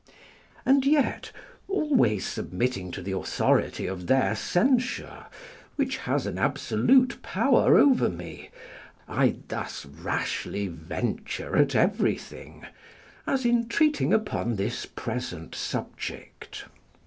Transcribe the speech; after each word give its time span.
And 0.65 0.83
yet, 0.83 1.31
always 1.67 2.25
submitting 2.25 2.89
to 2.89 3.03
the 3.03 3.11
authority 3.11 3.85
of 3.85 4.07
their 4.07 4.35
censure, 4.35 5.27
which 5.75 5.97
has 5.97 6.25
an 6.25 6.39
absolute 6.39 7.21
power 7.21 7.77
over 7.77 8.09
me, 8.09 8.49
I 9.07 9.35
thus 9.47 9.85
rashly 9.85 10.65
venture 10.69 11.55
at 11.55 11.75
everything, 11.75 12.65
as 13.27 13.45
in 13.45 13.67
treating 13.67 14.11
upon 14.11 14.55
this 14.55 14.87
present 14.87 15.53
subject. 15.53 16.65